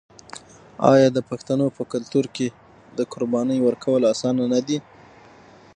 آیا 0.91 1.07
د 1.13 1.19
پښتنو 1.29 1.65
په 1.77 1.83
کلتور 1.93 2.25
کې 2.35 2.47
د 2.97 2.99
قربانۍ 3.13 3.59
ورکول 3.67 4.01
اسانه 4.13 4.43
نه 4.53 4.59
دي؟ 4.67 4.77